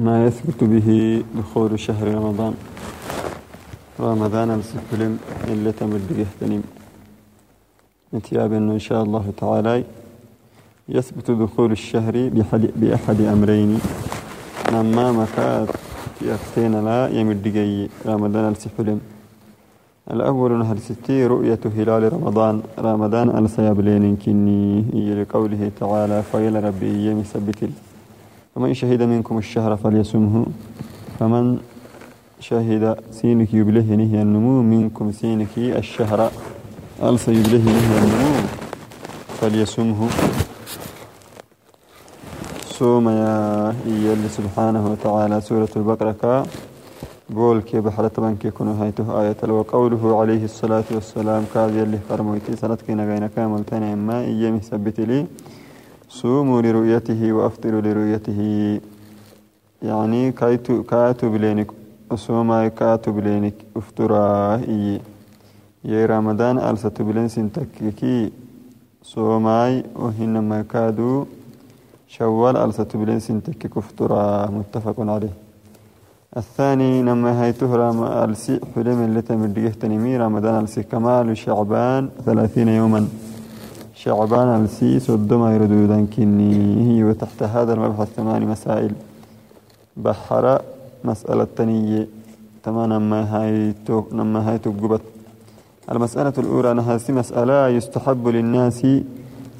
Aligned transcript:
ما 0.00 0.26
يثبت 0.26 0.64
به 0.64 1.22
دخول 1.38 1.78
شهر 1.78 2.08
رمضان. 2.08 2.54
رمضان 4.00 4.50
السفلم 4.50 5.18
اللي 5.44 5.72
تمد 5.72 6.08
جهتنم 6.18 6.62
نتياب 8.14 8.52
إن 8.52 8.78
شاء 8.78 9.02
الله 9.02 9.32
تعالى 9.36 9.84
يثبت 10.88 11.30
دخول 11.30 11.72
الشهر 11.72 12.28
بحد 12.28 12.70
بأحد 12.76 13.20
أمرين. 13.20 13.80
نما 14.72 15.12
مكات 15.12 15.68
يفتين 16.22 16.84
لا 16.84 17.08
يمد 17.08 17.44
جي 17.48 17.90
رمضان 18.06 18.52
السفلم 18.52 19.00
الأول 20.10 20.58
نهر 20.58 20.76
ستي 20.78 21.26
رؤية 21.26 21.60
هلال 21.76 22.12
رمضان. 22.12 22.62
رمضان 22.78 23.44
السيابلين 23.44 24.16
كني. 24.16 25.14
لقوله 25.22 25.70
تعالى 25.80 26.22
فإلى 26.32 26.60
ربي 26.60 27.06
يمي 27.06 27.24
ومن 28.56 28.74
شهد 28.74 29.02
منكم 29.02 29.38
الشهر 29.38 29.76
فليسمه 29.76 30.46
فمن 31.18 31.58
شهد 32.40 32.98
سينك 33.10 33.54
يبله 33.54 33.88
نهي 34.00 34.22
النمو 34.22 34.62
منكم 34.62 35.12
سينك 35.12 35.54
الشهر. 35.58 36.30
ألس 37.02 37.28
يبله 37.28 37.64
نهي 37.78 37.98
النمو؟ 38.04 38.34
فليسمه 39.40 40.00
صوم 42.66 43.08
يا 43.08 43.36
إيا 43.86 44.28
سبحانه 44.28 44.82
وتعالى 44.90 45.40
سورة 45.40 45.72
البقرة. 45.76 46.46
قول 47.36 47.60
كي 47.62 47.80
بحرة 47.80 48.12
بنك 48.18 48.44
يكون 48.44 48.68
هايته 48.68 49.20
آية 49.22 49.40
وقوله 49.48 50.20
عليه 50.20 50.44
الصلاة 50.44 50.84
والسلام 50.90 51.44
كاد 51.54 51.74
يلي 51.74 51.98
فرمويتي 52.08 52.56
سنتك 52.56 52.90
نغينا 52.90 53.30
كامل 53.36 53.62
ما 53.94 54.20
إيامي 54.20 54.60
لي. 54.98 55.26
صوموا 56.10 56.62
لرؤيته 56.62 57.32
وأفطروا 57.32 57.80
لرؤيته. 57.80 58.40
يعني 59.82 60.32
كايتو 60.32 60.82
كاتو 60.82 61.30
بلينك 61.30 61.70
صوما 62.14 62.68
كاتو 62.68 63.12
بلينك 63.12 63.54
افطرا 63.76 64.56
إيه 64.56 65.00
يا 65.84 66.06
رمضان 66.06 66.58
ألسة 66.58 66.96
بلين 66.98 67.28
سنتككي. 67.28 68.32
صوماي 69.02 69.84
وهنما 69.96 70.62
كادو. 70.62 71.26
شوال 72.08 72.56
ألسة 72.56 72.90
بلين 72.94 73.20
سنتكك 73.20 73.76
أفطرا. 73.76 74.50
متفق 74.50 74.96
عليه. 74.98 75.34
الثاني 76.36 77.02
نما 77.02 77.42
هيته 77.42 77.70
رام 77.76 78.02
ألسي 78.04 78.60
حلم 78.74 78.98
اللي 79.06 79.22
تمديه 79.22 79.68
تنمي 79.68 80.16
رمضان 80.16 80.54
ألسي 80.62 80.82
كمال 80.82 81.36
شعبان 81.36 82.10
ثلاثين 82.26 82.68
يوما. 82.68 83.08
شعبان 84.00 84.48
ألسي 84.60 85.00
صدما 85.00 85.54
يردودان 85.54 86.06
كني 86.06 86.52
هي 86.86 87.04
وتحت 87.04 87.42
هذا 87.42 87.72
المبحث 87.72 88.08
ثمان 88.16 88.42
مسائل. 88.48 88.92
بحر 89.96 90.44
مسألة 91.04 91.46
تنية. 91.56 92.08
تمام 92.64 92.92
نما 92.92 93.20
هيتو 93.34 94.02
نما 94.12 94.40
هيتو 94.48 94.70
قبط 94.80 95.00
المسألة 95.92 96.32
الأولى 96.38 96.74
نهاسي 96.74 97.12
مسألة 97.12 97.68
يستحب 97.68 98.28
للناس 98.28 98.86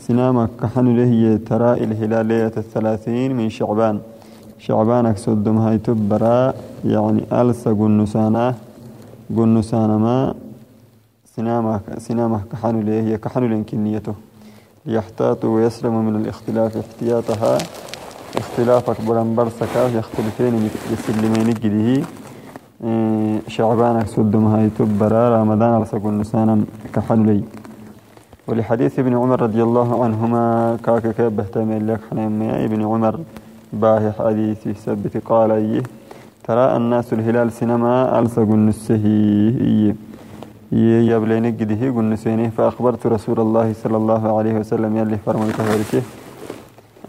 سنامك 0.07 0.51
كحن 0.61 0.87
له 0.99 1.41
ترى 1.49 1.73
الهلال 1.85 2.27
ليلة 2.27 2.57
الثلاثين 2.57 3.37
من 3.37 3.51
شعبان. 3.51 4.01
شعبانك 4.59 5.17
صدم 5.19 5.57
هاي 5.59 5.79
تبرا 5.79 6.55
يعني 6.85 7.23
ألسا 7.33 7.71
قنسانا. 7.81 8.55
قنسانا 9.37 9.97
ما 10.05 10.35
سنامك 11.37 11.81
سنامك 11.99 12.43
كحن 12.53 12.89
هي 12.89 13.19
كحن 13.19 13.43
لنكنيته 13.53 14.15
ليحتاط 14.87 15.45
ويسلم 15.45 16.05
من 16.05 16.15
الاختلاف 16.21 16.77
احتياطها. 16.77 17.59
اختلافك 18.37 19.01
برنبر 19.01 19.49
سكا 19.49 19.89
يختلفين 19.99 20.71
يسلمين 20.93 21.51
جده. 21.63 22.07
شعبانك 23.49 24.07
صدم 24.07 24.45
هاي 24.47 24.71
تبرا 24.79 25.43
رمضان 25.43 25.83
ألسا 25.83 25.99
قنسانا 25.99 26.65
كحن 26.95 27.27
لي 27.27 27.43
ولحديث 28.49 28.99
ابن 28.99 29.17
عمر 29.17 29.43
رضي 29.43 29.63
الله 29.63 30.05
عنهما 30.05 30.77
كاك 30.85 31.03
كيف 31.03 31.21
بهتمين 31.21 31.87
لك 31.87 32.01
حنين 32.11 32.43
ابن 32.43 32.85
عمر 32.85 33.21
باهي 33.73 34.13
حديثي 34.13 34.75
سبت 34.75 35.15
قال 35.25 35.51
إيه 35.51 35.83
ترى 36.45 36.77
الناس 36.77 37.13
الهلال 37.13 37.53
سينما 37.53 38.19
ألصق 38.19 38.49
النسه 38.59 38.95
إيه 39.05 39.95
يبلين 40.73 41.47
قده 41.59 41.83
قنسينه 41.97 42.49
فأخبرت 42.57 43.07
رسول 43.07 43.41
الله 43.41 43.73
صلى 43.73 43.97
الله 43.97 44.39
عليه 44.39 44.55
وسلم 44.55 44.97
يلي 44.97 45.19
فرميت 45.27 45.61
ورسه 45.61 46.03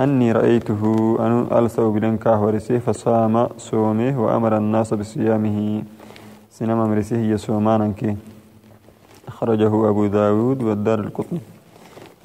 أني 0.01 0.31
رأيته 0.31 0.81
أن 1.19 1.45
ألصق 1.57 1.83
بلنكاه 1.83 2.45
ورسه 2.45 2.79
فصام 2.79 3.47
صومه 3.57 4.13
وأمر 4.23 4.57
الناس 4.57 4.94
بصيامه. 4.94 5.83
سينما 6.50 6.85
مرسه 6.88 7.17
يسومانا 7.17 7.94
كي 7.97 8.16
أخرجه 9.27 9.89
أبو 9.89 10.05
داود 10.05 10.63
والدار 10.63 11.00
القطني. 11.00 11.39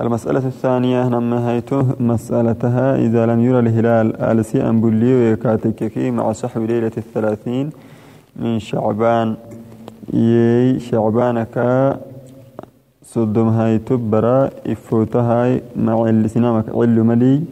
المسألة 0.00 0.46
الثانية 0.46 1.08
نما 1.08 1.50
هيته 1.50 1.84
مسألتها 2.00 2.96
إذا 2.96 3.26
لم 3.26 3.40
يرى 3.40 3.58
الهلال 3.58 4.06
ألسي 4.20 4.68
أنبولي 4.68 5.14
ويكاتككي 5.14 6.10
مع 6.10 6.32
صحو 6.32 6.64
ليلة 6.64 6.92
الثلاثين 6.96 7.70
من 8.36 8.58
شعبان. 8.58 9.36
يي 10.14 10.80
شعبانك 10.80 11.54
صدم 13.02 13.48
هاي 13.48 13.78
تبرا 13.78 14.50
إفوتهاي 14.66 15.62
مع 15.76 16.08
السنامك 16.08 16.68
علو 16.68 17.04
ملي 17.04 17.42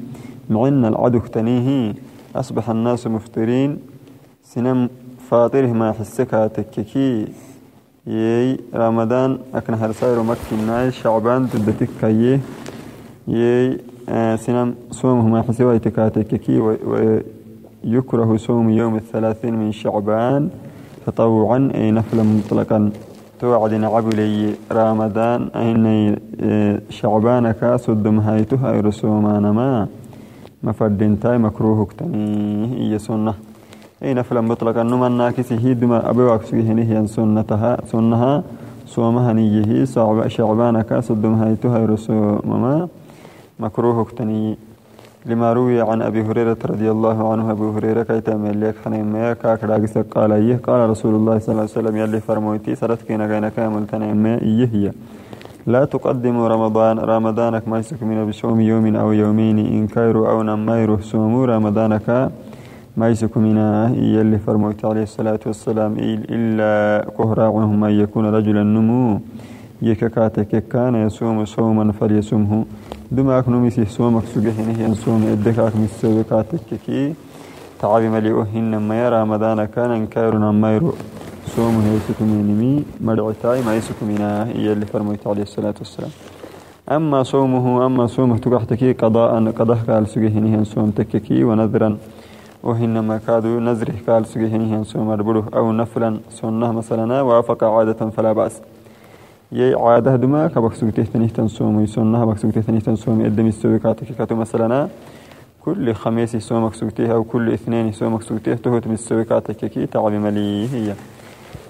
معنا 0.51 0.89
العدو 0.89 1.19
تنيه 1.19 1.95
أصبح 2.37 2.71
الناس 2.71 3.07
مفطرين 3.07 3.79
سنم 4.43 4.89
فاطره 5.31 5.67
ما 5.67 5.89
يحسكها 5.89 6.47
تككي. 6.47 7.27
يي 8.07 8.59
رمضان 8.75 9.39
أكن 9.55 9.75
هرساير 9.75 10.23
مكنا 10.23 10.91
شعبان 10.91 11.51
تدتك 11.51 11.89
كيه 12.01 12.41
يي 13.29 13.79
آه 14.09 14.37
سنم 14.37 14.75
صومه 14.91 15.29
ما 15.29 15.43
حسوا 15.43 15.75
يتكاتككي 15.75 16.61
ويكره 17.85 18.37
صوم 18.37 18.71
يوم 18.71 18.97
الثلاثين 18.97 19.55
من 19.55 19.73
شعبان. 19.73 20.51
تطوعا 21.07 21.71
أي 21.75 21.91
نفلا 21.91 22.23
مطلقا. 22.23 22.91
توعد 23.41 23.75
عبلي 23.85 24.55
رمضان 24.73 25.49
أين 25.57 26.17
شعبان 26.91 27.53
كاسد 27.53 28.07
هايته 28.07 28.71
أي 28.71 28.81
رسومان 28.81 29.51
ما. 29.51 29.87
مفردين 30.63 31.21
تاي 31.21 31.39
مكروه 31.39 31.85
كتني 31.87 32.93
هي 32.93 32.99
سنة. 32.99 33.35
أي 34.03 34.15
نفلا 34.15 34.41
مطلقا 34.41 34.83
نما 34.83 35.09
ناكس 35.09 35.53
هي 35.53 35.75
دما 35.75 36.11
أبي 36.11 36.23
واكسوه 36.23 36.61
هي 36.61 37.07
سنتها 37.07 37.77
سنها. 37.87 38.43
صومها 38.87 39.33
نيه 39.33 39.85
شعبان 40.27 40.83
كاسد 40.83 41.25
هايتها 41.27 41.87
رسومما 41.87 42.89
مكروه 43.61 44.05
كتني 44.05 44.59
لما 45.27 45.53
روي 45.53 45.81
عن 45.81 46.03
أبي 46.03 46.23
هريرة 46.23 46.57
رضي 46.73 46.91
الله 46.91 47.33
عنه 47.33 47.51
أبو 47.51 47.71
هريرة 47.71 48.03
كيتا 48.03 48.37
مليك 48.37 48.89
ما 48.89 49.33
كاكراغس 49.33 49.99
قال 49.99 50.33
إيه؟ 50.33 50.57
قال 50.67 50.91
رسول 50.91 51.15
الله 51.15 51.39
صلى 51.39 51.53
الله 51.53 51.67
عليه 51.69 51.79
وسلم 51.79 51.97
يلي 51.97 52.21
فرمويتي 52.21 52.75
سرتك 52.75 53.11
نغينا 53.11 53.49
كامل 53.49 53.87
تنين 53.87 54.17
ما 54.17 54.35
إيه 54.43 54.69
هي؟ 54.75 54.93
لا 55.67 55.85
تقدموا 55.85 56.49
رمضان 56.49 56.99
رمضانك 56.99 57.69
ما 57.69 57.79
يسك 57.79 58.03
من 58.03 58.19
بصوم 58.29 58.61
يوم 58.61 58.97
أو 58.97 59.13
يومين 59.13 59.59
إن 59.59 59.87
كيرو 59.87 60.23
أو 60.31 60.43
نميرو 60.43 61.01
صوموا 61.01 61.47
رمضانك 61.47 62.09
ما 62.97 63.07
يسك 63.09 63.37
منا 63.37 63.69
يلي 64.17 64.39
فرموت 64.39 64.85
عليه 64.85 65.03
الصلاة 65.03 65.43
والسلام 65.47 65.93
إلا 66.35 66.73
كهراعهم 67.17 67.85
أن 67.85 67.93
يكون 68.03 68.25
رجلا 68.37 68.63
نمو. 68.63 69.21
يككاتك 69.83 70.69
كان 70.69 70.95
يصوم 71.07 71.45
صوما 71.45 71.93
فليصومه 71.93 72.65
دماك 73.17 73.49
نمسي 73.49 73.85
صومك 73.97 74.25
سجهنه 74.35 74.75
هي 74.79 74.95
صوم 74.95 75.23
إدكاك 75.33 75.73
مسوكاتك 75.83 76.69
كي 76.87 77.15
تعبي 77.81 78.09
مليئهن 78.15 78.73
ما 78.89 78.95
يرى 79.03 79.17
رمضان 79.23 79.59
كان 79.75 79.91
انكارنا 79.91 80.51
ما 80.63 80.69
يرو 80.75 80.93
صوم 81.55 81.75
يسك 81.97 82.19
مني 82.23 82.83
مدعتاي 83.01 83.59
ما 83.67 83.73
يسك 83.79 83.99
منا 84.09 84.31
يلي 84.67 84.87
فرموت 84.87 85.23
عليه 85.31 85.43
الصلاة 85.43 85.75
والسلام 85.83 86.13
أما 86.97 87.23
صومه 87.23 87.87
أما 87.87 88.07
صومه 88.07 88.39
تقحتكي 88.39 88.93
قضاء 88.93 89.31
قضاء 89.59 89.79
قال 89.89 90.05
سجهنه 90.15 90.65
صوم 90.65 90.91
تككي 90.91 91.45
ونذرا 91.45 91.91
وهنما 92.63 93.17
كادوا 93.27 93.61
نزره 93.69 93.95
قال 94.09 94.23
سجهنه 94.27 94.83
صوم 94.83 95.09
البره 95.13 95.45
أو 95.59 95.73
نفلا 95.73 96.11
سنة 96.39 96.73
مثلا 96.79 97.21
وافق 97.29 97.65
عادة 97.65 98.01
فلا 98.17 98.33
بأس. 98.33 98.55
يي 99.55 99.75
عادة 99.75 100.17
دما 100.17 100.47
كبك 100.47 100.75
سجته 100.75 101.03
تنيه 101.03 101.47
صوم 101.47 101.87
سنة 101.87 102.25
بك 102.25 102.39
سجته 102.39 102.61
تنيه 102.61 102.95
صوم 102.95 103.21
إدم 103.21 103.47
السويكاتك 103.47 104.07
كتو 104.19 104.35
مثلا 104.35 104.89
كل 105.65 105.95
خميس 105.95 106.37
صومك 106.37 106.75
سجته 106.75 107.13
أو 107.13 107.25
كل 107.25 107.53
اثنين 107.53 107.93
صومك 107.93 108.23
سجته 108.23 108.55
تهت 108.55 108.87
من 108.87 108.95
السويكاتك 108.95 109.57
كي 109.57 109.87
تعب 109.87 110.13
ملي 110.13 110.69
هي 110.75 110.95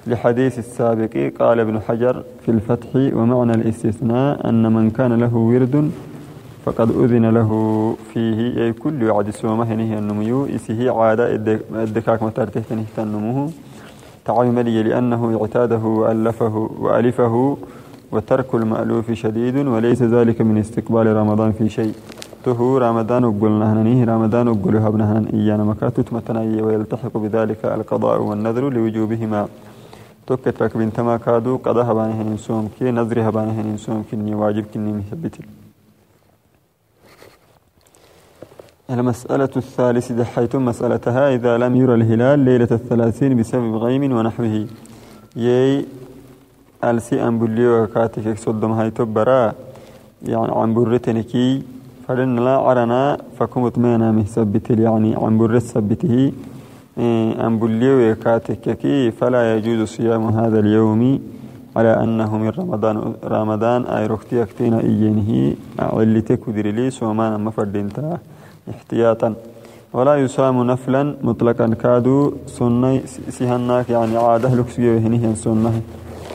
لحديث 0.06 0.58
السابق 0.58 1.32
قال 1.40 1.60
ابن 1.60 1.80
حجر 1.80 2.24
في 2.42 2.50
الفتح 2.50 2.88
ومعنى 2.96 3.54
الاستثناء 3.54 4.48
أن 4.48 4.72
من 4.72 4.90
كان 4.90 5.12
له 5.12 5.34
ورد 5.36 5.90
فقد 6.64 6.90
أذن 6.90 7.26
له 7.30 7.50
فيه 8.14 8.38
أي 8.64 8.72
كل 8.72 9.10
وعد 9.10 9.30
سومه 9.30 9.64
هنيه 9.64 9.98
النميو 9.98 10.46
إسه 10.46 11.00
عادة 11.00 11.34
الدكاك 11.84 12.22
مترته 12.22 12.60
تنهي 12.70 12.84
النموه 12.98 13.50
تعيم 14.24 14.58
لي 14.58 14.82
لأنه 14.82 15.38
اعتاده 15.40 15.84
وألفه 16.00 16.70
وألفه 16.78 17.56
وترك 18.12 18.54
المألوف 18.54 19.12
شديد 19.12 19.56
وليس 19.56 20.02
ذلك 20.02 20.40
من 20.40 20.58
استقبال 20.58 21.06
رمضان 21.16 21.52
في 21.52 21.68
شيء. 21.68 21.94
تهو 22.44 22.78
رمضان 22.78 23.24
وقلنا 23.24 23.72
هنيه 23.72 24.04
رمضان 24.04 24.48
وقلها 24.48 24.88
ابنهن 24.88 25.24
إيانا. 25.34 25.64
مكاتت 25.64 26.12
متناي 26.12 26.62
ويلتحق 26.62 27.16
بذلك 27.16 27.64
القضاء 27.64 28.22
والنذر 28.22 28.70
لوجوبهما. 28.70 29.48
توكت 30.26 30.62
لك 30.62 30.76
بنتما 30.76 31.16
كادو 31.16 31.56
قضاها 31.56 31.92
بانهن 31.92 32.36
سوم 32.36 32.68
كي 32.78 32.90
نذرها 32.90 33.30
بانهن 33.30 33.76
سوم 33.76 34.04
كني 34.10 34.34
واجب 34.34 34.64
كني 34.74 34.92
مثبت 34.92 35.34
المسألة 38.90 39.48
الثالثة 39.56 40.24
حيث 40.24 40.54
مسألتها 40.54 41.34
إذا 41.34 41.58
لم 41.58 41.76
يرى 41.76 41.94
الهلال 41.94 42.38
ليلة 42.38 42.68
الثلاثين 42.72 43.36
بسبب 43.36 43.74
غيم 43.74 44.12
ونحوه. 44.12 44.66
يي 45.36 45.84
ألسي 46.84 47.28
أنبولي 47.28 47.66
وكاتك 47.68 48.38
صدم 48.38 48.72
هاي 48.72 48.90
تبرا 48.90 49.52
يعني 50.22 50.52
عن 50.52 50.74
برتنكي 50.74 51.62
فلن 52.08 52.36
لا 52.44 52.56
عرنا 52.56 53.18
فكمت 53.38 53.78
مينا 53.78 54.12
مثبت 54.12 54.70
يعني 54.70 55.16
عن 55.16 55.38
برت 55.38 55.62
سبته 55.62 56.32
إيه، 56.98 57.46
أنبولي 57.46 58.12
وكاتك 58.12 58.64
فلا 59.18 59.56
يجوز 59.56 59.88
صيام 59.88 60.24
هذا 60.28 60.58
اليوم. 60.60 61.20
على 61.76 62.02
أنه 62.04 62.38
من 62.38 62.48
رمضان 62.48 63.14
رمضان 63.24 63.80
أي 63.86 64.06
رختي 64.06 64.42
أكتين 64.42 64.74
إيينه. 64.74 65.54
علتك 65.78 66.48
لي 66.48 66.90
سومانا 66.90 67.36
مفردين 67.36 67.88
احتياطا. 68.70 69.34
ولا 69.92 70.14
يصام 70.16 70.62
نفلا 70.62 71.16
مطلقا. 71.22 71.66
كادو 71.74 72.32
سنة 72.46 73.00
سهناك 73.28 73.90
يعني 73.90 74.16
عادة 74.16 74.54
لكسي 74.54 74.94
وهنه 74.94 75.34
سنة. 75.34 75.82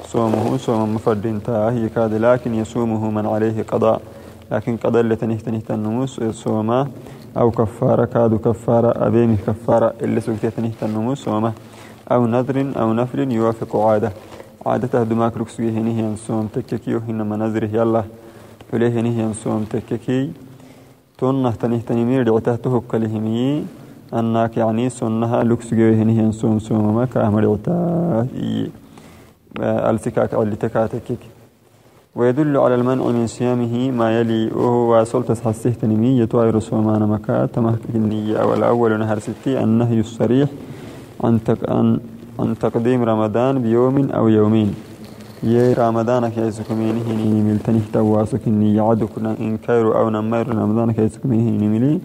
صومه 0.05 0.57
صوم 0.57 0.95
مفردين 0.95 1.41
هي 1.47 1.89
كاد. 1.89 2.13
لكن 2.13 2.55
يصومه 2.55 3.11
من 3.11 3.25
عليه 3.25 3.63
قضاء. 3.63 4.01
لكن 4.51 4.77
قضاء 4.77 5.01
اللي 5.01 5.15
تنهت 5.15 5.41
تنهت 5.41 5.71
النموس 5.71 6.23
صومه 6.23 6.87
أو 7.37 7.51
كفارة 7.51 8.05
كادو 8.05 8.37
كفارة 8.37 9.07
أبيمي 9.07 9.37
كفارة. 9.47 9.93
اللي 10.01 10.21
سوكت 10.21 10.45
تنهت 10.45 10.83
النموس 10.83 11.25
صومه 11.25 11.53
أو 12.11 12.27
نذر 12.27 12.71
أو 12.81 12.93
نفل 12.93 13.31
يوافق 13.31 13.75
عادة. 13.75 14.11
عادته 14.65 15.03
دماك 15.03 15.37
ركسي 15.37 15.69
هنه 15.69 16.15
صوم 16.15 16.47
تككي 16.53 16.95
وهنما 16.95 17.35
نذره 17.35 17.69
يلا. 17.73 18.03
فليه 18.71 18.99
هنه 18.99 19.33
صوم 19.33 19.63
تككي. 19.63 20.31
تونه 21.19 21.51
تنه 21.51 21.79
تنمير 21.87 22.23
دعته 22.23 22.55
تهك 22.55 22.95
لهمي 22.95 23.65
أنك 24.13 24.57
يعني 24.57 24.89
سنها 24.89 25.43
لكس 25.43 25.73
جوهنه 25.73 26.31
سون 26.31 26.59
سون 26.59 26.93
ما 26.93 27.05
كامر 27.05 27.55
دعته 27.55 28.67
التكاك 29.59 30.33
على 30.33 30.55
تكاتكك 30.55 31.21
ويدل 32.15 32.57
على 32.57 32.75
المنع 32.75 33.05
من 33.05 33.27
صيامه 33.27 33.91
ما 33.91 34.19
يلي 34.19 34.51
وهو 34.51 35.03
سلطة 35.03 35.35
حسيه 35.45 35.69
تنمي 35.69 36.19
يتوائر 36.19 36.59
سومان 36.59 37.01
مكا 37.09 37.45
تمهك 37.45 37.79
النية. 37.95 38.37
أو 38.37 38.53
الأول 38.53 38.99
نهر 38.99 39.19
ستي 39.19 39.63
النهي 39.63 39.99
الصريح 39.99 40.49
عن, 41.23 41.43
تك 41.43 41.69
عن, 41.69 41.99
عن 42.39 42.59
تقديم 42.59 43.03
رمضان 43.03 43.61
بيوم 43.61 44.09
أو 44.09 44.27
يومين. 44.27 44.75
يي 45.43 45.73
رمضان 45.73 46.29
كي 46.29 46.51
سكمينه 46.51 47.01
هني 47.01 47.41
مل 47.41 47.59
تنه 47.59 47.81
تواسك 47.93 48.47
إني 48.47 48.75
يعدك 48.75 49.09
إن 49.39 49.57
كيرو 49.57 49.91
أو 49.91 50.09
نمير 50.09 50.55
رمضان 50.55 50.91
كي 50.91 51.09
سكمينه 51.09 51.49
هني 51.49 51.67
ملي 51.67 51.99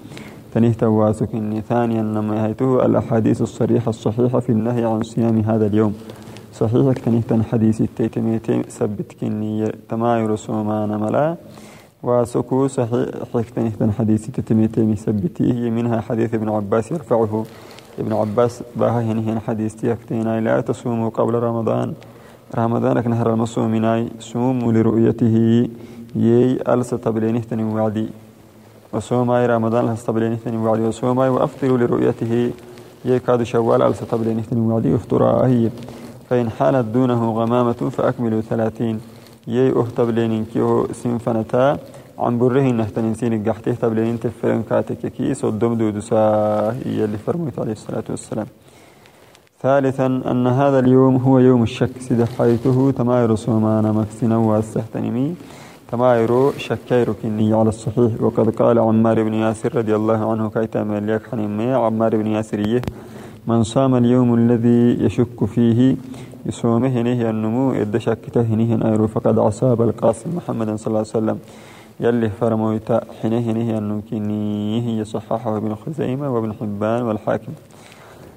تنه 0.55 0.73
تواسك 0.73 1.35
إني 1.35 1.61
ثانيا 1.61 2.03
نما 2.03 2.47
هيته 2.47 2.87
الأحاديث 2.87 3.43
الصريحة 3.43 3.89
الصحيحة 3.91 4.41
في 4.41 4.53
النهي 4.53 4.85
عن 4.85 5.03
صيام 5.03 5.41
هذا 5.41 5.67
اليوم. 5.67 5.95
صحيح 6.53 6.93
تنه 6.93 7.23
تن 7.29 7.43
حديث 7.45 7.81
التيتميتي 7.81 8.63
سبت 8.69 9.13
كني 9.21 9.73
تماير 9.89 10.37
سومان 10.37 11.01
ملا. 11.01 11.37
وسكو 12.03 12.67
صحيح 12.67 13.49
تنه 13.57 13.73
تن 13.81 13.93
حديث 13.93 14.29
التيتميتي 14.29 14.97
سبتيه 14.97 15.71
منها 15.71 16.01
حديث 16.01 16.35
ابن 16.35 16.49
عباس 16.49 16.93
يرفعه. 16.93 17.45
ابن 17.99 18.13
عباس 18.13 18.63
باها 18.77 19.03
هنا 19.03 19.41
حديث 19.41 19.75
تيكتين 19.75 20.39
لا 20.39 20.61
تصوموا 20.61 21.09
قبل 21.09 21.35
رمضان. 21.35 21.95
رمضانك 22.55 23.07
نهر 23.07 23.33
المصومناي 23.33 24.09
سوم 24.19 24.73
لرؤيته 24.73 25.37
يي 26.17 26.63
ألس 26.69 26.91
تبلينه 26.91 27.75
وعدي. 27.75 28.09
وصوماي 28.93 29.47
رمضان 29.47 29.93
لس 29.93 30.05
تبلينه 30.07 30.39
وعدي. 30.65 30.83
وصوماي 30.83 31.29
وأفطروا 31.29 31.79
لرؤيته 31.79 32.53
يي 33.05 33.19
كاد 33.19 33.43
شوال 33.43 33.83
ألس 33.83 34.01
تبلينه 34.01 34.47
وعدي. 34.55 34.95
افطرا 34.95 35.47
هي 35.47 35.71
فإن 36.31 36.51
حالت 36.51 36.87
دونه 36.95 37.31
غمامة 37.31 37.81
فأكملوا 37.97 38.41
ثلاثين. 38.41 39.01
يي 39.49 39.71
أه 39.71 39.87
تبلينين 39.97 40.45
كيو 40.45 40.87
سنفنتا 40.93 41.79
عن 42.19 42.39
بره 42.39 42.61
نهتنين 42.61 43.15
سين 43.15 43.35
قحته 43.49 43.75
تبلينين 43.75 44.21
تفرن 44.21 44.63
كاتك 44.63 45.07
كيس 45.07 45.45
ودم 45.45 45.75
دودسا 45.75 46.23
هي 46.71 47.05
اللي 47.05 47.19
فرميت 47.19 47.59
عليه 47.59 47.73
الصلاة 47.73 48.05
والسلام. 48.11 48.47
ثالثا 49.65 50.07
أن 50.07 50.47
هذا 50.47 50.79
اليوم 50.79 51.17
هو 51.17 51.39
يوم 51.39 51.63
الشك 51.63 52.01
سيد 52.01 52.25
حيثه 52.25 52.91
تماير 52.91 53.35
سومانا 53.35 53.93
مكسنا 53.93 54.37
والسهتنمي 54.37 55.35
تماير 55.93 56.59
شكير 56.59 57.13
كني 57.13 57.55
على 57.55 57.69
الصحيح. 57.69 58.13
وقد 58.21 58.51
قال 58.51 58.79
عمار 58.79 59.23
بن 59.23 59.35
ياسر 59.35 59.77
رضي 59.77 59.97
الله 59.97 60.31
عنه 60.31 60.51
كيتا 60.51 60.85
مليك 60.85 61.23
حنيمي 61.31 61.73
عمار 61.73 62.17
بن 62.17 62.27
ياسريه 62.27 62.83
من 63.47 63.63
صام 63.63 63.95
اليوم 63.95 64.35
الذي 64.35 65.05
يشك 65.05 65.45
فيه 65.45 65.97
يصومه 66.47 67.03
نهي 67.03 67.31
النمو 67.31 67.73
إد 67.73 67.97
شكته 67.99 68.43
نهي 68.43 68.75
أيرو 68.89 69.07
فقد 69.07 69.39
عصاب 69.39 69.83
القاسم 69.83 70.37
محمد 70.37 70.75
صلى 70.75 70.87
الله 70.87 70.99
عليه 70.99 71.19
وسلم. 71.19 71.39
يلي 72.01 72.29
فرمويتا 72.41 73.01
حينه 73.23 73.53
نهي 73.53 73.79
النمو 73.79 74.01
كنيه 74.11 75.03
صححه 75.05 75.57
ابن 75.57 75.75
خزيمة 75.75 76.35
وابن 76.35 76.53
حبان 76.53 77.03
والحاكم. 77.03 77.53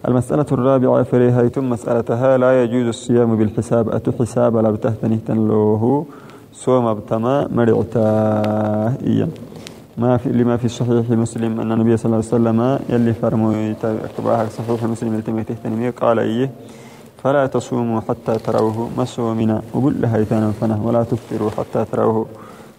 المسألة 0.05 0.45
الرابعة 0.51 1.03
فريهيتم 1.03 1.69
مسألتها. 1.69 2.38
لا 2.38 2.63
يجوز 2.63 2.88
الصيام 2.88 3.35
بالحساب. 3.35 3.89
أتو 3.89 4.11
حساب 4.19 4.57
لا 4.57 4.71
بتهتنه 4.71 5.19
تنلوه. 5.27 6.05
صوم 6.53 6.94
بتما 6.94 7.47
مرعتا 7.51 8.05
إيا 9.05 9.27
ما 9.97 10.17
في 10.17 10.29
لما 10.29 10.57
في 10.57 10.67
صحيح 10.67 11.09
مسلم 11.09 11.61
أن 11.61 11.71
النبي 11.71 11.97
صلى 11.97 12.05
الله 12.05 12.17
عليه 12.17 12.35
وسلم 12.35 12.79
يلي 12.89 13.13
فرمو 13.13 13.73
كباها 14.17 14.49
صحيح 14.49 14.83
مسلم 14.83 15.13
التمي 15.13 15.44
تهتنمي 15.44 15.89
قال 15.89 16.19
إيه؟ 16.19 16.50
فلا 17.24 17.45
تصوموا 17.45 18.01
حتى 18.01 18.38
تروه 18.45 18.89
ما 18.98 19.05
صومنا 19.05 19.62
وقل 19.74 20.01
لها 20.01 20.24
فنه 20.62 20.81
ولا 20.86 21.03
تفطروا 21.03 21.50
حتى 21.57 21.86
تروه. 21.91 22.25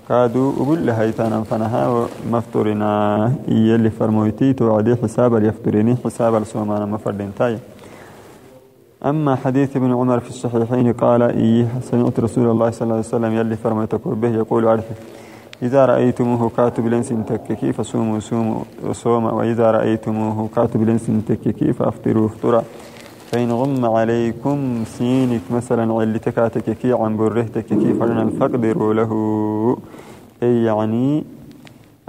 كادو 0.09 0.53
أقول 0.63 0.87
لها 0.87 1.05
يتانا 1.05 1.43
فنها 1.43 2.07
مفتورنا 2.33 3.33
يلي 3.49 3.91
فرمويتي 3.91 4.53
توعدي 4.53 4.97
حساب 4.97 5.37
اليفتريني 5.37 5.97
حساب 6.05 6.35
السومان 6.37 6.89
مفردين 6.89 7.31
تاي 7.39 7.59
أما 9.05 9.37
حديث 9.37 9.77
ابن 9.77 9.93
عمر 9.93 10.21
في 10.21 10.29
الصحيحين 10.31 10.93
قال 10.93 11.23
إيه 11.23 11.67
سمعت 11.81 12.21
رسول 12.21 12.51
الله 12.51 12.71
صلى 12.71 12.83
الله 12.83 12.95
عليه 12.95 13.07
وسلم 13.07 13.33
يلي 13.39 13.57
فرميتك 13.57 14.09
به 14.09 14.29
يقول 14.29 14.69
عرفه 14.69 14.95
إذا 15.63 15.87
رأيتموه 15.87 16.51
كاتب 16.57 16.87
لنس 16.87 17.09
تككي 17.09 17.73
فصوموا 17.73 18.21
صوموا 18.21 18.63
وصوم 18.85 19.25
وإذا 19.25 19.71
رأيتموه 19.71 20.49
كاتب 20.57 20.83
لنس 20.89 21.07
تككي 21.29 21.73
فأفطروا 21.73 22.27
افطرا 22.27 22.63
فإن 23.29 23.53
غم 23.53 23.85
عليكم 23.85 24.85
سينك 24.85 25.41
مثلا 25.51 25.95
علتك 25.95 26.35
تككي 26.55 26.93
عن 26.93 27.17
برهتك 27.17 27.67
كيف 27.67 28.03
فاقدروا 28.41 28.95
له. 28.95 29.13
أي 30.43 30.65
يعني 30.65 31.25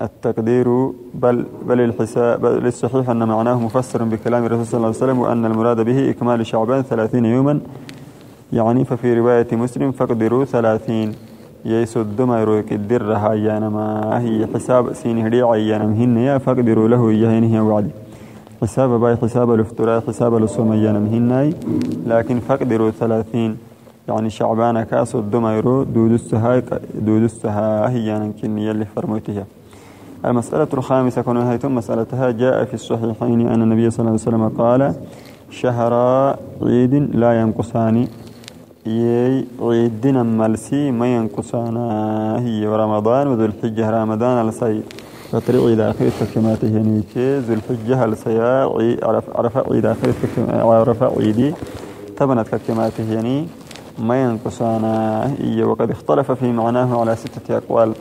التقدير 0.01 0.67
بل 1.13 1.45
بل 1.67 1.81
الحساب 1.81 2.41
بل 2.41 2.67
الصحيح 2.67 3.09
أن 3.09 3.27
معناه 3.27 3.59
مفسر 3.59 4.03
بكلام 4.03 4.45
الرسول 4.45 4.65
صلى 4.65 4.77
الله 4.77 4.87
عليه 4.87 4.97
وسلم 4.97 5.19
وأن 5.19 5.45
المراد 5.45 5.81
به 5.81 6.09
إكمال 6.09 6.45
شعبان 6.45 6.81
ثلاثين 6.81 7.25
يوما. 7.25 7.59
يعني 8.53 8.85
ففي 8.85 9.19
رواية 9.19 9.47
مسلم 9.51 9.91
فاقدروا 9.91 10.45
ثلاثين. 10.45 11.15
ما 12.19 12.41
يرويك 12.41 12.73
الدر 12.73 13.13
هاي 13.13 13.59
ما 13.69 14.19
هي 14.23 14.47
حساب 14.53 14.93
سين 14.93 15.25
هدي 15.25 15.41
عيانا 15.41 15.85
مهن 15.85 16.17
يا 16.17 16.37
فاقدروا 16.37 16.87
له 16.87 17.11
يهينه 17.11 17.67
وعدي. 17.67 17.91
حساب 18.61 18.99
باي 18.99 19.15
حساب 19.15 19.53
الافتراء 19.53 20.03
حساب 20.07 20.37
الصوم 20.37 20.71
أيانا 20.71 20.99
مهناي. 20.99 21.53
لكن 22.07 22.39
فاقدروا 22.39 22.89
ثلاثين. 22.91 23.57
يعني 24.07 24.29
شعبان 24.29 24.83
كاس 24.83 25.15
الدميرو 25.15 25.83
دودستها 25.83 26.61
دودستها 26.95 27.89
هي 27.89 28.15
يمكن 28.15 28.57
يلي 28.57 28.85
فرموتها. 28.85 29.45
المسألة 30.25 30.67
الخامسة 30.73 31.21
كون 31.21 31.37
هيتم 31.37 31.75
مسألتها 31.75 32.31
جاء 32.31 32.65
في 32.65 32.73
الصحيحين 32.73 33.47
أن 33.47 33.61
النبي 33.61 33.89
صلى 33.89 33.99
الله 33.99 34.11
عليه 34.11 34.21
وسلم 34.21 34.49
قال 34.49 34.93
شهر 35.49 35.93
عيد 36.61 36.93
لا 37.15 37.41
ينقصان. 37.41 38.07
يي 38.85 39.45
عيدنا 39.61 40.23
ملسي 40.23 40.91
ما 40.91 41.15
ينقصانا 41.15 41.85
هي 42.39 42.67
ورمضان 42.67 43.27
وذو 43.27 43.45
الحجة 43.45 43.89
رمضان 43.89 44.47
السي 44.47 44.81
فطريق 45.31 45.63
إلى 45.63 45.89
آخر 45.89 46.09
كما 46.35 46.55
تهنيك 46.61 47.17
ذو 47.17 47.53
الحجة 47.53 48.05
السيا 48.05 48.69
عرف 49.03 49.23
عرف 49.35 49.57
عيد 49.57 49.85
آخر 49.85 50.13
عرف 50.49 51.03
عيدي 51.03 51.53
تبنت 52.17 52.55
كما 52.67 52.89
تهني 52.97 53.47
ما 53.99 54.23
ينقصانا. 54.23 55.25
هي 55.39 55.63
وقد 55.63 55.91
اختلف 55.91 56.31
في 56.31 56.51
معناه 56.51 56.99
على 56.99 57.15
ستة 57.15 57.57
أقوال. 57.57 57.93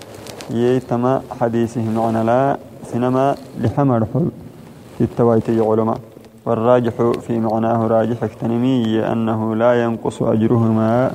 يتما 0.51 1.23
حديثه 1.41 1.91
معنى 1.91 2.25
لا 2.25 2.59
سينما 2.93 3.37
لحمر 3.61 4.07
حل 4.15 4.29
في 4.99 5.05
التوايتي 5.05 5.61
علماء. 5.61 5.99
والراجح 6.47 6.93
في 7.27 7.39
معناه 7.39 7.87
راجح 7.87 8.23
اكتنمي 8.23 9.01
أنه 9.13 9.55
لا 9.57 9.85
ينقص 9.85 10.23
أجرهما. 10.23 11.13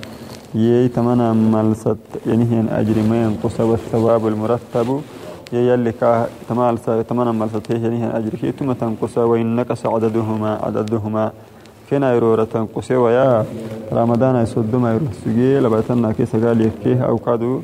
يتمنى 0.56 1.34
ملست 1.34 1.98
يعني 2.28 2.66
أجر 2.80 2.98
ما 3.10 3.24
ينقص 3.24 3.60
والثواب 3.60 4.28
المرتب. 4.28 5.02
يلي 5.54 5.92
كا 5.92 6.28
تمال 6.50 6.78
تمنى 7.10 7.32
ملست 7.32 7.70
يعني 7.70 8.04
هي 8.04 8.18
أجر 8.18 8.30
كي 8.30 8.52
ثم 8.52 8.72
تنقص 8.72 9.18
وإن 9.18 9.56
نقص 9.56 9.86
عددهما. 9.86 10.60
عددهما 10.64 11.32
كنا 11.90 12.14
يرورة 12.14 12.44
تنقص 12.44 12.92
ويا 12.92 13.46
رمضان 13.94 14.36
يسد 14.36 14.76
ما 14.76 14.94
يروح 14.94 15.14
سجي 15.26 15.60
لبعتنا 15.60 16.12
كي 16.12 16.26
سقال 16.26 16.62
يكيه 16.62 17.02
أو 17.06 17.18
كادو. 17.18 17.62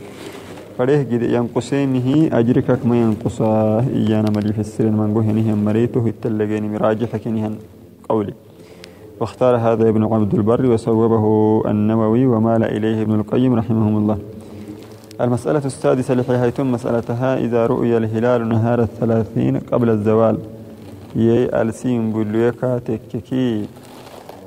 فليه 0.78 1.02
جد 1.02 1.24
ينقصينه 1.24 2.30
أجرك 2.40 2.86
ما 2.86 2.96
ينقص 3.02 3.42
إيانا 3.42 4.30
ملي 4.36 4.54
في 4.54 4.60
السر 4.60 4.86
من 4.86 5.14
قوه 5.14 5.32
نهم 5.32 5.66
مريته 5.66 6.08
التلقين 6.08 6.74
مراجح 6.74 7.18
كنهن 7.18 7.56
قولي. 8.10 8.34
واختار 9.20 9.56
هذا 9.58 9.90
ابن 9.90 10.04
عبد 10.04 10.34
البر 10.34 10.66
وصوبه 10.72 11.26
النووي 11.72 12.26
ومال 12.26 12.64
إليه 12.64 13.02
ابن 13.02 13.16
القيم 13.20 13.54
رحمهم 13.56 13.98
الله. 13.98 14.18
المسألة 15.22 15.66
السادسة 15.66 16.14
لحيثم 16.14 16.72
مسألتها 16.72 17.38
إذا 17.38 17.66
رؤي 17.66 17.98
الهلال 17.98 18.50
نهار 18.50 18.80
الثلاثين 18.82 19.60
قبل 19.72 19.90
الزوال. 19.90 20.38
يي 21.16 21.62
ألسين 21.62 22.14
بلويكا 22.14 22.80
تككي. 22.80 23.66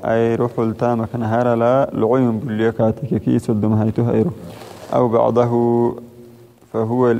أي 0.05 0.35
روح 0.35 0.51
التامك 0.59 1.15
نهار 1.15 1.53
لا 1.53 1.89
لعيم 1.93 2.39
بلويكا 2.39 2.91
تككي 2.91 3.39
سدم 3.39 3.73
هيتو 3.73 4.03
هيرو 4.03 4.31
أو 4.93 5.07
بعضه 5.07 5.51
فهو 6.73 7.15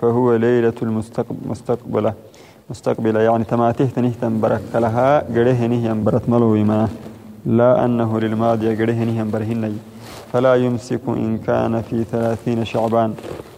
فهو 0.00 0.34
ليلة 0.34 0.78
المستقبلة 0.82 2.12
مستقبلة. 2.70 3.20
يعني 3.20 3.44
تماتيه 3.44 3.84
تنهتم 3.84 4.40
برك 4.40 4.62
لها 4.74 5.18
قره 5.34 5.66
نهيم 5.66 6.04
برت 6.04 6.28
ملوي 6.28 6.64
ما 6.64 6.88
لا 7.46 7.84
أنه 7.84 8.20
للماضي 8.20 8.74
قره 8.74 9.00
نهيم 9.08 9.30
برهن 9.30 9.78
فلا 10.32 10.54
يمسك 10.54 11.00
إن 11.08 11.38
كان 11.38 11.82
في 11.82 12.04
ثلاثين 12.04 12.64
شعبان. 12.64 13.14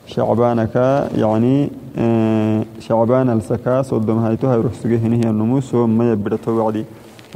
شعبانك 0.07 0.77
يعني 1.17 1.71
آه، 1.99 2.65
شعبان 2.81 3.31
السكا 3.31 3.83
صدم 3.83 4.19
هايتها 4.19 4.57
يروح 4.57 4.73
سجيه 4.73 5.09
نهي 5.09 5.31
النموس 5.31 5.75
وما 5.75 6.13
يبرته 6.13 6.53
وعدي. 6.53 6.85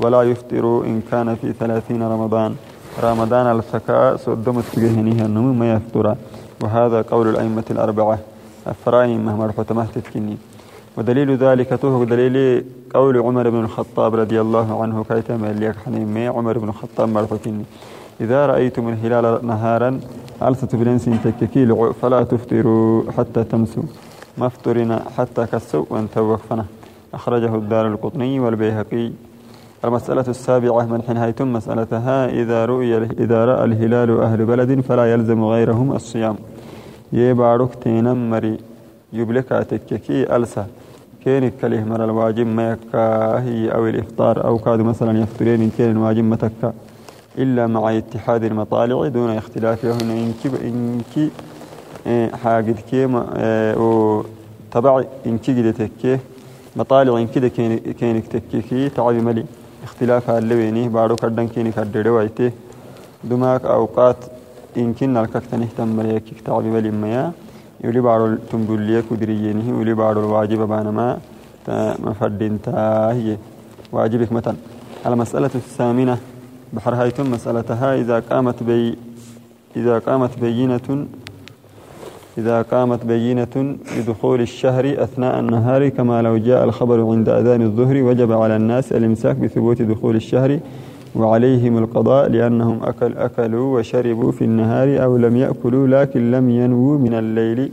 ولا 0.03 0.23
يفطر 0.23 0.85
إن 0.85 1.01
كان 1.11 1.35
في 1.35 1.53
ثلاثين 1.53 2.03
رمضان. 2.03 2.55
رمضان 3.03 3.59
السكا 3.59 4.17
صدم 4.17 4.61
سجيه 4.63 5.01
نهي 5.01 5.27
النموس 5.27 5.57
ما 5.57 5.73
يفطر. 5.73 6.17
وهذا 6.63 7.03
قول 7.03 7.29
الأئمة 7.29 7.65
الأربعة. 7.71 8.19
أفراين 8.67 9.25
مهما 9.25 9.47
رحمة 9.47 9.87
تتكني. 9.95 10.37
ودليل 10.97 11.37
ذلك 11.37 11.79
توه 11.83 12.05
دليل 12.05 12.65
قول 12.95 13.19
عمر 13.19 13.51
بن 13.51 13.65
الخطاب 13.65 14.15
رضي 14.15 14.41
الله 14.41 14.83
عنه 14.83 15.05
كيتم 15.09 15.45
اللي 15.45 15.75
حنيمي 15.85 16.27
عمر 16.29 16.59
بن 16.59 16.69
الخطاب 16.69 17.09
مرفتني 17.09 17.65
إذا 18.23 18.47
رأيتم 18.47 18.89
الهلال 18.89 19.47
نهارا 19.47 20.01
ألسة 20.43 20.69
بلنس 20.79 21.05
تككيل 21.25 21.71
فلا 22.03 22.23
تفطروا 22.23 23.13
حتى 23.17 23.45
تمسوا. 23.45 23.83
مفطرنا 24.39 25.03
حتى 25.17 25.47
كسوا 25.53 25.85
وانتوقفنا 25.91 26.65
أخرجه 27.15 27.55
الدار 27.55 27.87
القطني 27.87 28.41
والبيهقي. 28.41 29.11
المسألة 29.85 30.29
السابعة 30.29 30.83
من 30.93 31.01
حين 31.03 31.47
مسألتها؟ 31.53 32.29
إذا 32.41 32.65
رؤي 32.65 32.97
إذا 32.97 33.45
رأى 33.45 33.65
الهلال 33.65 34.11
أهل 34.21 34.45
بلد 34.45 34.81
فلا 34.81 35.05
يلزم 35.13 35.45
غيرهم 35.45 35.93
الصيام. 35.93 36.37
يبارك 37.13 37.75
تينمري 37.75 38.57
يبلك 39.13 39.49
تككي 39.71 40.37
ألسا 40.37 40.67
كين 41.25 41.53
كله 41.61 41.85
مر 41.85 42.05
الواجب 42.05 42.47
ما 42.47 42.77
هي 43.47 43.69
أو 43.75 43.87
الإفطار 43.87 44.45
أو 44.45 44.59
كاد 44.59 44.81
مثلا 44.81 45.13
يفطرين 45.23 45.71
كين 45.77 45.91
الواجب 45.91 46.25
متكا 46.25 46.73
إلا 47.39 47.67
مع 47.67 47.99
اتحاد 47.99 48.45
المطالع 48.45 49.09
دون 49.09 49.31
اختلافهن. 49.31 50.11
إنك 50.11 50.43
إنك 50.69 51.31
حاجد 52.35 52.79
كيما 52.91 53.23
وتبع 53.77 55.05
إنك 55.27 55.51
جدتك 55.51 56.21
مطالع 56.77 57.19
إنك 57.19 57.53
كينك 57.99 58.27
تككي 58.27 58.89
تعب 58.89 59.15
ملي. 59.15 59.45
اختلاف 59.85 60.31
اللويني 60.31 60.89
بارو 60.89 61.17
كردن 61.17 61.49
كيني 61.49 61.73
كردر 61.73 62.09
ويته 62.09 62.51
دماك 63.25 63.65
أوقات 63.65 64.17
إنكن 64.77 65.17
الككتن 65.17 65.63
اهتم 65.63 65.89
مليك 65.89 66.41
تعب 66.45 66.65
ملي 66.65 66.91
ميا. 66.91 67.33
يولي 67.85 68.01
بارو 68.01 68.37
تنبوليه 68.51 69.03
كدريينه 69.11 69.69
يولي 69.69 69.95
بارو 69.95 70.21
الواجب 70.21 70.61
بانما 70.69 71.19
مفردين 71.99 72.63
تاهي. 72.63 73.37
واجبك 73.93 74.33
متن. 74.33 74.57
المسألة 75.07 75.51
الثامنة. 75.55 76.19
بحر 76.73 76.95
هايتم 76.95 77.31
مسألتها 77.31 77.95
إذا 77.95 78.19
قامت 78.19 78.63
بي 78.63 78.97
إذا 79.77 79.99
قامت 79.99 80.39
بينة 80.39 81.07
إذا 82.39 82.63
قامت 82.63 83.05
بينة 83.05 83.77
بدخول 83.99 84.41
الشهر 84.41 84.95
أثناء 84.99 85.41
النهار 85.41 85.89
كما 85.89 86.23
لو 86.23 86.37
جاء 86.37 86.65
الخبر 86.65 87.11
عند 87.11 87.29
أذان 87.29 87.63
الظهر 87.63 88.03
وجب 88.03 88.33
على 88.33 88.57
الناس 88.57 88.93
الإمساك 88.93 89.37
بثبوت 89.37 89.83
دخول 89.83 90.17
الشهر 90.17 90.61
وعليهم 91.17 91.79
القضاء 91.79 92.29
لأنهم 92.29 92.83
أكل 92.83 93.17
أكلوا 93.17 93.79
وشربوا 93.79 94.33
في 94.33 94.45
النهار 94.45 95.03
أو 95.05 95.17
لم 95.17 95.37
يأكلوا 95.37 95.87
لكن 95.87 96.31
لم 96.31 96.51
ينووا 96.51 96.99
من 96.99 97.15
الليل. 97.15 97.73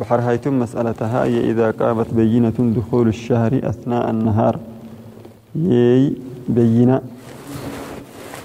بحر 0.00 0.20
هايتم 0.20 0.60
مسألتها 0.60 1.24
هي 1.24 1.50
إذا 1.50 1.70
قامت 1.70 2.14
بينة 2.14 2.54
دخول 2.76 3.08
الشهر 3.08 3.60
أثناء 3.64 4.10
النهار. 4.10 4.58
يي 5.54 6.12
بينة. 6.48 7.00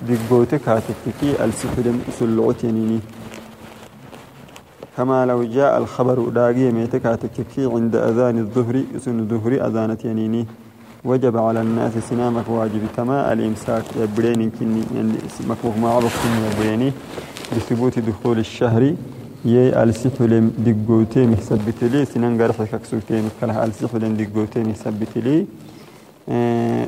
دقوتك 0.09 0.69
هاتفكي 0.69 1.45
السفلم 1.45 2.01
سلعتنيني 2.19 2.99
كما 4.97 5.25
لو 5.25 5.43
جاء 5.43 5.77
الخبر 5.77 6.29
داقي 6.29 6.71
ميتك 6.71 7.05
هاتفكي 7.05 7.65
عند 7.65 7.95
أذان 7.95 8.37
الظهر 8.39 8.75
سن 8.97 9.19
الظهر 9.19 9.67
أذانت 9.67 10.05
ينيني. 10.05 10.45
وجب 11.05 11.37
على 11.37 11.61
الناس 11.61 11.93
سنامك 12.09 12.49
واجب 12.49 12.81
تما 12.97 13.33
الإمساك 13.33 13.83
يبرين 14.01 14.51
كني 14.59 14.81
يعني 14.95 15.13
مكوه 15.49 15.77
ما 15.77 15.99
كني 15.99 16.39
يبريني 16.47 16.91
بثبوت 17.55 17.99
دخول 17.99 18.39
الشهر 18.39 18.83
يي 19.45 19.83
السفلم 19.83 20.45
دقوتي 20.67 21.25
مثبت 21.25 21.83
لي 21.83 22.05
سنان 22.05 22.41
قرحك 22.41 22.81
كسوتي 22.81 23.21
مثلها 23.27 23.65
السفلم 23.65 24.13
دقوتي 24.21 24.59
مثبت 24.63 25.13
لي 25.25 25.45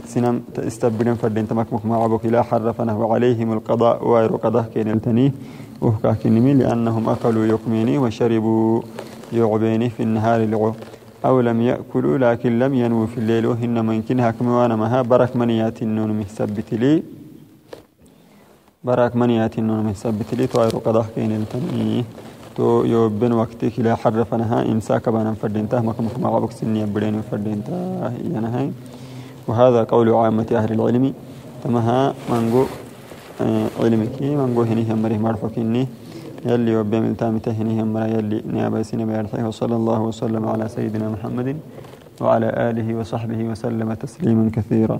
سنم 0.05 0.41
استبدن 0.57 1.13
فردين 1.13 1.47
تمكمك 1.47 1.85
مع 1.85 2.03
عبك 2.03 2.25
لا 2.25 2.41
حرفنه 2.41 2.99
وعليهم 2.99 3.53
القضاء 3.53 4.07
وغير 4.07 4.35
قضاء 4.35 4.65
كين 4.73 4.91
التني. 4.91 5.31
وفكا 5.81 6.13
كنمي 6.13 6.53
لأنهم 6.53 7.09
أكلوا 7.09 7.45
يكميني 7.45 7.97
وشربوا 7.97 8.81
يعبيني 9.33 9.89
في 9.89 10.03
النهار 10.03 10.39
لعو 10.45 10.73
أو 11.25 11.41
لم 11.41 11.61
يأكلوا 11.61 12.17
لكن 12.17 12.59
لم 12.59 12.73
ينووا 12.73 13.07
في 13.07 13.17
الليل 13.17 13.45
وهن 13.45 13.85
ممكنها 13.85 14.31
كموانا 14.31 14.75
مها. 14.75 15.01
برك 15.01 15.35
منيات 15.35 15.81
النون 15.81 16.19
مثبت 16.19 16.73
لي. 16.73 17.03
برك 18.83 19.15
منيات 19.15 19.59
النون 19.59 19.85
مثبت 19.85 20.33
لي. 20.33 20.47
وغير 20.55 20.75
قضاء 20.85 21.05
كين 21.15 21.31
التني. 21.31 22.03
تو 22.55 22.83
يوبن 22.83 23.31
وقتك 23.31 23.79
لا 23.79 23.95
حرفنها 23.95 24.71
إمساك 24.71 25.09
بانا 25.09 25.33
فردين 25.33 25.69
تهمك 25.69 25.95
مع 26.19 26.35
عبك 26.35 26.51
سنية 26.51 26.85
بدين 26.85 27.21
فردين 27.31 27.63
تاه. 27.63 28.11
ينهي 28.35 28.69
وهذا 29.49 29.83
قول 29.83 30.07
عامة 30.13 30.49
أهل 30.53 30.71
العلم. 30.77 31.05
تمها 31.63 32.13
منقو 32.31 32.63
آه 33.41 33.67
علمك 33.81 34.21
منقو 34.21 34.61
هني 34.61 34.83
هم 34.87 35.01
مريه 35.01 35.17
مرفقيني 35.17 35.87
يلي 36.45 36.75
وبيم 36.77 37.03
التامته 37.03 37.51
هني 37.51 37.81
هم 37.81 37.97
يلي 37.97 38.43
نيابة 38.47 38.81
سينما 38.81 39.17
يرحيه 39.17 39.43
وصلى 39.43 39.75
الله 39.75 39.99
وسلم 40.01 40.43
على 40.47 40.65
سيدنا 40.75 41.09
محمد 41.09 41.57
وعلى 42.21 42.47
آله 42.69 42.87
وصحبه 42.99 43.43
وسلم 43.43 43.93
تسليما 43.93 44.51
كثيرا. 44.55 44.99